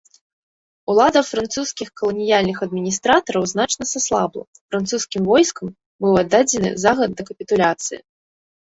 Улада 0.93 1.21
французскіх 1.31 1.89
каланіяльных 2.01 2.57
адміністратараў 2.67 3.43
значна 3.53 3.83
саслабла, 3.93 4.43
французскім 4.73 5.21
войскам 5.37 5.67
быў 6.03 6.13
аддадзены 6.25 6.69
загад 6.87 7.09
да 7.23 7.31
капітуляцыі. 7.31 7.99